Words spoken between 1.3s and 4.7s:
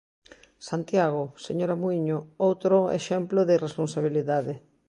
señora Muíño, outro exemplo de irresponsabilidade.